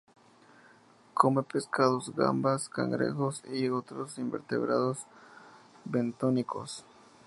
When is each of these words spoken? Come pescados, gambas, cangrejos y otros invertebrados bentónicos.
Come 1.13 1.43
pescados, 1.43 2.11
gambas, 2.15 2.67
cangrejos 2.69 3.43
y 3.45 3.69
otros 3.69 4.17
invertebrados 4.17 5.05
bentónicos. 5.85 6.83